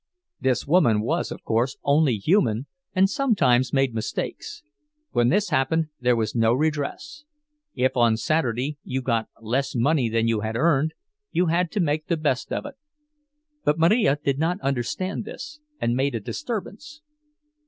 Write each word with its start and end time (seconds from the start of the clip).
This 0.39 0.65
woman 0.65 1.01
was, 1.01 1.29
of 1.31 1.43
course, 1.43 1.77
only 1.83 2.17
human, 2.17 2.65
and 2.95 3.07
sometimes 3.07 3.71
made 3.71 3.93
mistakes; 3.93 4.63
when 5.11 5.29
this 5.29 5.49
happened, 5.49 5.89
there 5.99 6.15
was 6.15 6.33
no 6.33 6.53
redress—if 6.55 7.95
on 7.95 8.17
Saturday 8.17 8.79
you 8.83 9.03
got 9.03 9.29
less 9.39 9.75
money 9.75 10.09
than 10.09 10.27
you 10.27 10.39
had 10.39 10.55
earned, 10.57 10.95
you 11.29 11.45
had 11.53 11.69
to 11.73 11.79
make 11.79 12.07
the 12.07 12.17
best 12.17 12.51
of 12.51 12.65
it. 12.65 12.73
But 13.63 13.77
Marija 13.77 14.17
did 14.25 14.39
not 14.39 14.59
understand 14.61 15.23
this, 15.23 15.59
and 15.79 15.95
made 15.95 16.15
a 16.15 16.19
disturbance. 16.19 17.01